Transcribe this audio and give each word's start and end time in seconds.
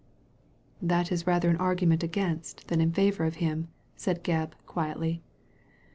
''That 0.83 1.11
is 1.11 1.27
rather 1.27 1.47
an 1.51 1.57
argument 1.57 2.01
against 2.01 2.69
than 2.69 2.81
in 2.81 2.91
favour 2.91 3.23
of 3.25 3.35
him," 3.35 3.67
said 3.95 4.23
Gebb, 4.23 4.53
quietly. 4.65 5.21